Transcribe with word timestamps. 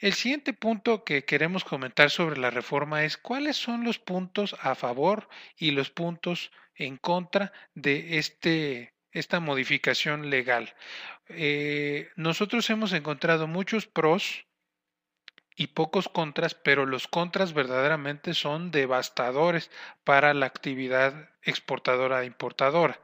El 0.00 0.14
siguiente 0.14 0.54
punto 0.54 1.04
que 1.04 1.26
queremos 1.26 1.62
comentar 1.62 2.08
sobre 2.08 2.40
la 2.40 2.48
reforma 2.48 3.04
es 3.04 3.18
cuáles 3.18 3.58
son 3.58 3.84
los 3.84 3.98
puntos 3.98 4.56
a 4.62 4.74
favor 4.74 5.28
y 5.58 5.72
los 5.72 5.90
puntos 5.90 6.50
en 6.74 6.96
contra 6.96 7.52
de 7.74 8.16
este, 8.16 8.94
esta 9.12 9.40
modificación 9.40 10.30
legal. 10.30 10.74
Eh, 11.28 12.08
nosotros 12.16 12.70
hemos 12.70 12.94
encontrado 12.94 13.46
muchos 13.46 13.86
pros 13.86 14.46
y 15.54 15.66
pocos 15.66 16.08
contras, 16.08 16.54
pero 16.54 16.86
los 16.86 17.06
contras 17.06 17.52
verdaderamente 17.52 18.32
son 18.32 18.70
devastadores 18.70 19.70
para 20.02 20.32
la 20.32 20.46
actividad 20.46 21.28
exportadora 21.42 22.22
e 22.22 22.26
importadora. 22.26 22.98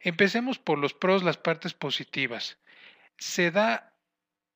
Empecemos 0.00 0.58
por 0.58 0.78
los 0.78 0.94
pros, 0.94 1.22
las 1.22 1.36
partes 1.36 1.74
positivas. 1.74 2.56
Se 3.18 3.50
da 3.50 3.92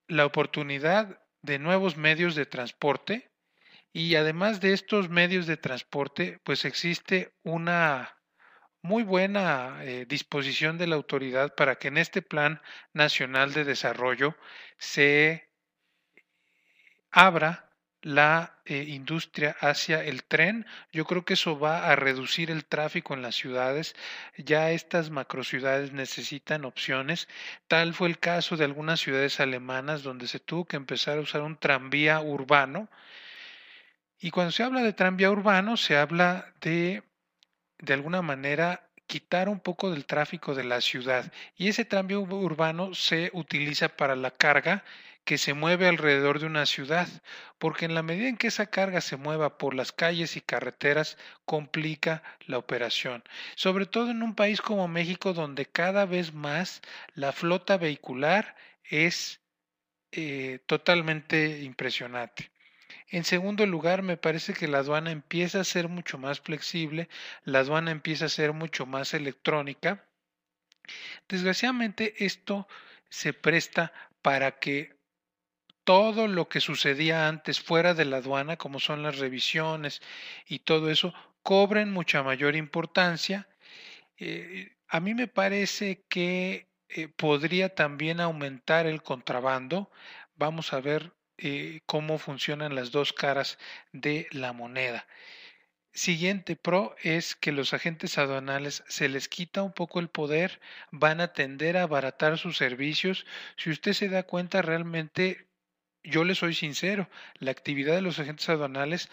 la 0.08 0.24
oportunidad 0.24 1.21
de 1.42 1.58
nuevos 1.58 1.96
medios 1.96 2.34
de 2.34 2.46
transporte 2.46 3.30
y 3.92 4.14
además 4.14 4.60
de 4.60 4.72
estos 4.72 5.10
medios 5.10 5.46
de 5.46 5.56
transporte, 5.56 6.40
pues 6.44 6.64
existe 6.64 7.34
una 7.42 8.16
muy 8.80 9.02
buena 9.02 9.84
eh, 9.84 10.06
disposición 10.06 10.78
de 10.78 10.86
la 10.86 10.96
autoridad 10.96 11.54
para 11.54 11.76
que 11.76 11.88
en 11.88 11.98
este 11.98 12.22
Plan 12.22 12.60
Nacional 12.92 13.52
de 13.52 13.64
Desarrollo 13.64 14.36
se 14.78 15.50
abra 17.10 17.71
la 18.02 18.58
eh, 18.64 18.84
industria 18.88 19.56
hacia 19.60 20.04
el 20.04 20.24
tren. 20.24 20.66
Yo 20.92 21.04
creo 21.04 21.24
que 21.24 21.34
eso 21.34 21.58
va 21.58 21.88
a 21.88 21.96
reducir 21.96 22.50
el 22.50 22.64
tráfico 22.64 23.14
en 23.14 23.22
las 23.22 23.36
ciudades. 23.36 23.94
Ya 24.36 24.70
estas 24.70 25.10
macrociudades 25.10 25.92
necesitan 25.92 26.64
opciones. 26.64 27.28
Tal 27.68 27.94
fue 27.94 28.08
el 28.08 28.18
caso 28.18 28.56
de 28.56 28.64
algunas 28.64 29.00
ciudades 29.00 29.40
alemanas 29.40 30.02
donde 30.02 30.28
se 30.28 30.40
tuvo 30.40 30.64
que 30.66 30.76
empezar 30.76 31.18
a 31.18 31.22
usar 31.22 31.42
un 31.42 31.56
tranvía 31.56 32.20
urbano. 32.20 32.88
Y 34.20 34.30
cuando 34.30 34.52
se 34.52 34.62
habla 34.62 34.82
de 34.82 34.92
tranvía 34.92 35.30
urbano, 35.30 35.76
se 35.76 35.96
habla 35.96 36.52
de, 36.60 37.02
de 37.78 37.94
alguna 37.94 38.22
manera, 38.22 38.88
quitar 39.12 39.50
un 39.50 39.60
poco 39.60 39.90
del 39.90 40.06
tráfico 40.06 40.54
de 40.54 40.64
la 40.64 40.80
ciudad. 40.80 41.30
Y 41.54 41.68
ese 41.68 41.84
tranvía 41.84 42.18
urbano 42.18 42.94
se 42.94 43.30
utiliza 43.34 43.90
para 43.90 44.16
la 44.16 44.30
carga 44.30 44.84
que 45.24 45.36
se 45.36 45.52
mueve 45.52 45.86
alrededor 45.86 46.38
de 46.38 46.46
una 46.46 46.64
ciudad, 46.64 47.06
porque 47.58 47.84
en 47.84 47.94
la 47.94 48.02
medida 48.02 48.26
en 48.30 48.38
que 48.38 48.46
esa 48.46 48.68
carga 48.70 49.02
se 49.02 49.18
mueva 49.18 49.58
por 49.58 49.74
las 49.74 49.92
calles 49.92 50.38
y 50.38 50.40
carreteras, 50.40 51.18
complica 51.44 52.22
la 52.46 52.56
operación, 52.56 53.22
sobre 53.54 53.84
todo 53.84 54.10
en 54.10 54.22
un 54.22 54.34
país 54.34 54.62
como 54.62 54.88
México, 54.88 55.34
donde 55.34 55.66
cada 55.66 56.06
vez 56.06 56.32
más 56.32 56.80
la 57.14 57.32
flota 57.32 57.76
vehicular 57.76 58.56
es 58.82 59.42
eh, 60.12 60.60
totalmente 60.66 61.60
impresionante. 61.62 62.51
En 63.12 63.24
segundo 63.24 63.66
lugar, 63.66 64.02
me 64.02 64.16
parece 64.16 64.54
que 64.54 64.66
la 64.66 64.78
aduana 64.78 65.10
empieza 65.10 65.60
a 65.60 65.64
ser 65.64 65.88
mucho 65.88 66.16
más 66.16 66.40
flexible, 66.40 67.10
la 67.44 67.58
aduana 67.58 67.90
empieza 67.90 68.24
a 68.24 68.30
ser 68.30 68.54
mucho 68.54 68.86
más 68.86 69.12
electrónica. 69.12 70.06
Desgraciadamente, 71.28 72.24
esto 72.24 72.66
se 73.10 73.34
presta 73.34 73.92
para 74.22 74.58
que 74.58 74.96
todo 75.84 76.26
lo 76.26 76.48
que 76.48 76.60
sucedía 76.60 77.28
antes 77.28 77.60
fuera 77.60 77.92
de 77.92 78.06
la 78.06 78.16
aduana, 78.16 78.56
como 78.56 78.80
son 78.80 79.02
las 79.02 79.18
revisiones 79.18 80.00
y 80.46 80.60
todo 80.60 80.90
eso, 80.90 81.12
cobren 81.42 81.92
mucha 81.92 82.22
mayor 82.22 82.56
importancia. 82.56 83.46
Eh, 84.16 84.74
a 84.88 85.00
mí 85.00 85.12
me 85.12 85.28
parece 85.28 86.06
que 86.08 86.66
eh, 86.88 87.08
podría 87.08 87.74
también 87.74 88.20
aumentar 88.20 88.86
el 88.86 89.02
contrabando. 89.02 89.90
Vamos 90.34 90.72
a 90.72 90.80
ver 90.80 91.12
eh, 91.38 91.80
cómo 91.86 92.18
funcionan 92.18 92.74
las 92.74 92.90
dos 92.90 93.12
caras 93.12 93.58
de 93.92 94.28
la 94.30 94.52
moneda. 94.52 95.06
Siguiente 95.94 96.56
pro 96.56 96.96
es 97.02 97.36
que 97.36 97.52
los 97.52 97.74
agentes 97.74 98.16
aduanales 98.16 98.82
se 98.88 99.10
les 99.10 99.28
quita 99.28 99.62
un 99.62 99.72
poco 99.72 100.00
el 100.00 100.08
poder, 100.08 100.60
van 100.90 101.20
a 101.20 101.34
tender 101.34 101.76
a 101.76 101.82
abaratar 101.82 102.38
sus 102.38 102.56
servicios. 102.56 103.26
Si 103.58 103.68
usted 103.68 103.92
se 103.92 104.08
da 104.08 104.22
cuenta, 104.22 104.62
realmente 104.62 105.48
yo 106.02 106.24
le 106.24 106.34
soy 106.34 106.54
sincero, 106.54 107.10
la 107.34 107.50
actividad 107.50 107.94
de 107.94 108.02
los 108.02 108.18
agentes 108.18 108.48
aduanales 108.48 109.10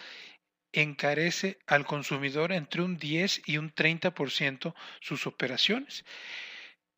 encarece 0.72 1.60
al 1.68 1.86
consumidor 1.86 2.52
entre 2.52 2.82
un 2.82 2.98
10 2.98 3.42
y 3.46 3.58
un 3.58 3.74
30% 3.74 4.74
sus 5.02 5.28
operaciones. 5.28 6.06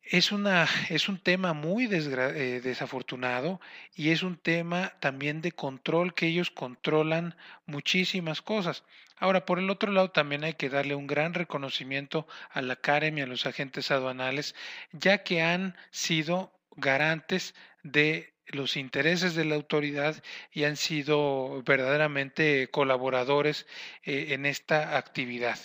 Es, 0.02 0.32
una, 0.32 0.68
es 0.90 1.08
un 1.08 1.18
tema 1.18 1.52
muy 1.52 1.84
eh, 1.84 2.60
desafortunado 2.62 3.60
y 3.94 4.10
es 4.10 4.22
un 4.22 4.36
tema 4.36 4.92
también 5.00 5.40
de 5.40 5.52
control 5.52 6.14
que 6.14 6.26
ellos 6.26 6.50
controlan 6.50 7.36
muchísimas 7.66 8.42
cosas. 8.42 8.84
Ahora, 9.16 9.46
por 9.46 9.60
el 9.60 9.70
otro 9.70 9.92
lado, 9.92 10.10
también 10.10 10.42
hay 10.42 10.54
que 10.54 10.68
darle 10.68 10.96
un 10.96 11.06
gran 11.06 11.34
reconocimiento 11.34 12.26
a 12.50 12.60
la 12.62 12.74
CAREM 12.74 13.18
y 13.18 13.20
a 13.20 13.26
los 13.26 13.46
agentes 13.46 13.92
aduanales, 13.92 14.56
ya 14.90 15.22
que 15.22 15.42
han 15.42 15.76
sido 15.92 16.52
garantes 16.76 17.54
de 17.84 18.34
los 18.46 18.76
intereses 18.76 19.34
de 19.34 19.44
la 19.44 19.54
autoridad 19.54 20.22
y 20.50 20.64
han 20.64 20.76
sido 20.76 21.62
verdaderamente 21.62 22.68
colaboradores 22.68 23.66
eh, 24.02 24.28
en 24.30 24.46
esta 24.46 24.98
actividad. 24.98 25.58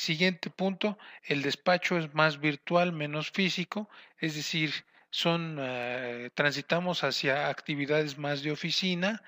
Siguiente 0.00 0.48
punto, 0.48 0.96
el 1.24 1.42
despacho 1.42 1.98
es 1.98 2.14
más 2.14 2.40
virtual, 2.40 2.90
menos 2.90 3.30
físico, 3.30 3.90
es 4.16 4.34
decir, 4.34 4.72
son 5.10 5.58
eh, 5.60 6.30
transitamos 6.32 7.04
hacia 7.04 7.50
actividades 7.50 8.16
más 8.16 8.42
de 8.42 8.50
oficina 8.50 9.22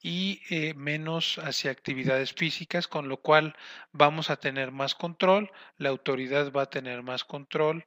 y 0.00 0.40
eh, 0.48 0.72
menos 0.72 1.38
hacia 1.40 1.70
actividades 1.70 2.32
físicas, 2.32 2.88
con 2.88 3.10
lo 3.10 3.18
cual 3.18 3.56
vamos 3.92 4.30
a 4.30 4.36
tener 4.36 4.70
más 4.72 4.94
control, 4.94 5.50
la 5.76 5.90
autoridad 5.90 6.50
va 6.50 6.62
a 6.62 6.70
tener 6.70 7.02
más 7.02 7.24
control 7.24 7.84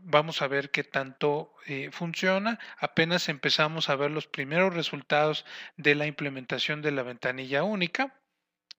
vamos 0.00 0.42
a 0.42 0.48
ver 0.48 0.70
qué 0.70 0.82
tanto 0.82 1.54
eh, 1.66 1.90
funciona. 1.92 2.58
Apenas 2.78 3.28
empezamos 3.28 3.88
a 3.88 3.94
ver 3.94 4.10
los 4.10 4.26
primeros 4.26 4.74
resultados 4.74 5.44
de 5.76 5.94
la 5.94 6.06
implementación 6.06 6.82
de 6.82 6.90
la 6.90 7.02
ventanilla 7.04 7.62
única 7.62 8.21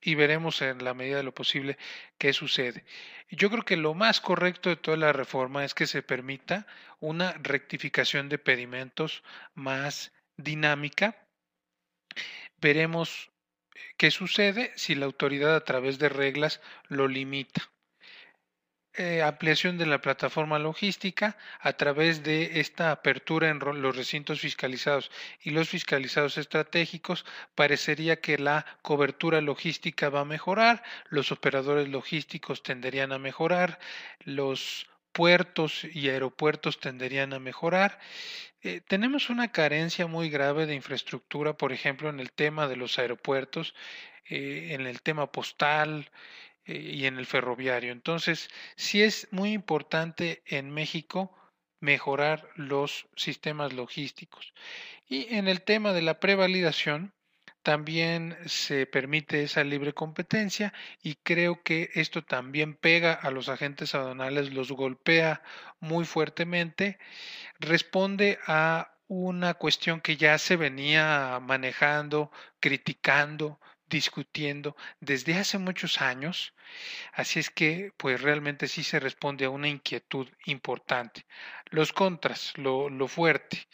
y 0.03 0.15
veremos 0.15 0.61
en 0.61 0.83
la 0.83 0.93
medida 0.93 1.17
de 1.17 1.23
lo 1.23 1.33
posible 1.33 1.77
qué 2.17 2.33
sucede. 2.33 2.85
Yo 3.29 3.49
creo 3.49 3.63
que 3.63 3.77
lo 3.77 3.93
más 3.93 4.21
correcto 4.21 4.69
de 4.69 4.75
toda 4.75 4.97
la 4.97 5.13
reforma 5.13 5.63
es 5.63 5.73
que 5.73 5.87
se 5.87 6.03
permita 6.03 6.67
una 6.99 7.33
rectificación 7.33 8.29
de 8.29 8.37
pedimentos 8.37 9.23
más 9.53 10.11
dinámica. 10.37 11.27
Veremos 12.57 13.31
qué 13.97 14.11
sucede 14.11 14.71
si 14.75 14.95
la 14.95 15.05
autoridad 15.05 15.55
a 15.55 15.63
través 15.63 15.99
de 15.99 16.09
reglas 16.09 16.61
lo 16.87 17.07
limita. 17.07 17.69
Eh, 18.95 19.23
ampliación 19.23 19.79
de 19.79 19.87
la 19.87 20.01
plataforma 20.01 20.59
logística 20.59 21.35
a 21.59 21.73
través 21.73 22.21
de 22.21 22.59
esta 22.59 22.91
apertura 22.91 23.49
en 23.49 23.57
los 23.57 23.95
recintos 23.95 24.39
fiscalizados 24.39 25.09
y 25.41 25.49
los 25.49 25.67
fiscalizados 25.67 26.37
estratégicos, 26.37 27.25
parecería 27.55 28.21
que 28.21 28.37
la 28.37 28.67
cobertura 28.83 29.41
logística 29.41 30.09
va 30.09 30.19
a 30.19 30.25
mejorar, 30.25 30.83
los 31.09 31.31
operadores 31.31 31.89
logísticos 31.89 32.61
tenderían 32.61 33.11
a 33.13 33.17
mejorar, 33.17 33.79
los 34.25 34.87
puertos 35.11 35.85
y 35.85 36.09
aeropuertos 36.09 36.79
tenderían 36.79 37.33
a 37.33 37.39
mejorar. 37.39 37.97
Eh, 38.61 38.81
tenemos 38.87 39.31
una 39.31 39.51
carencia 39.51 40.05
muy 40.05 40.29
grave 40.29 40.67
de 40.67 40.75
infraestructura, 40.75 41.57
por 41.57 41.73
ejemplo, 41.73 42.09
en 42.09 42.19
el 42.19 42.31
tema 42.31 42.67
de 42.67 42.75
los 42.75 42.99
aeropuertos, 42.99 43.73
eh, 44.29 44.67
en 44.71 44.85
el 44.85 45.01
tema 45.01 45.31
postal, 45.31 46.11
y 46.65 47.05
en 47.05 47.17
el 47.17 47.25
ferroviario. 47.25 47.91
Entonces, 47.91 48.49
sí 48.75 49.01
es 49.03 49.27
muy 49.31 49.51
importante 49.53 50.43
en 50.45 50.71
México 50.71 51.35
mejorar 51.79 52.49
los 52.55 53.07
sistemas 53.15 53.73
logísticos. 53.73 54.53
Y 55.07 55.33
en 55.35 55.47
el 55.47 55.61
tema 55.61 55.91
de 55.91 56.01
la 56.01 56.19
prevalidación, 56.19 57.13
también 57.63 58.37
se 58.45 58.85
permite 58.85 59.43
esa 59.43 59.63
libre 59.63 59.93
competencia 59.93 60.73
y 61.01 61.15
creo 61.15 61.63
que 61.63 61.89
esto 61.93 62.23
también 62.23 62.75
pega 62.75 63.13
a 63.13 63.31
los 63.31 63.47
agentes 63.47 63.95
aduanales, 63.95 64.53
los 64.53 64.71
golpea 64.73 65.41
muy 65.79 66.03
fuertemente, 66.03 66.99
responde 67.59 68.37
a 68.47 68.93
una 69.07 69.53
cuestión 69.53 70.01
que 70.01 70.17
ya 70.17 70.37
se 70.37 70.57
venía 70.57 71.39
manejando, 71.41 72.31
criticando, 72.59 73.59
discutiendo 73.89 74.75
desde 74.99 75.35
hace 75.35 75.57
muchos 75.57 76.01
años, 76.01 76.53
así 77.13 77.39
es 77.39 77.49
que 77.49 77.91
pues 77.97 78.21
realmente 78.21 78.67
sí 78.67 78.83
se 78.83 78.99
responde 78.99 79.45
a 79.45 79.49
una 79.49 79.67
inquietud 79.67 80.27
importante. 80.45 81.25
Los 81.69 81.93
contras, 81.93 82.53
lo, 82.57 82.89
lo 82.89 83.07
fuerte. 83.07 83.67